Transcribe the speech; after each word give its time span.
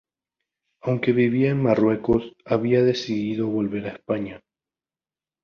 Aunque 0.81 1.11
vivía 1.13 1.51
en 1.51 1.61
Marruecos, 1.61 2.33
había 2.43 2.81
decidido 2.81 3.45
volver 3.49 3.85
a 3.85 3.91
España. 3.93 4.41